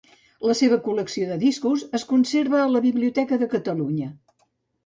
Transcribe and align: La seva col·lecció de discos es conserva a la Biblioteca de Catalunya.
La 0.51 0.53
seva 0.59 0.77
col·lecció 0.87 1.27
de 1.33 1.37
discos 1.43 1.83
es 1.99 2.07
conserva 2.13 2.63
a 2.63 2.73
la 2.77 2.81
Biblioteca 2.89 3.41
de 3.43 3.53
Catalunya. 3.55 4.13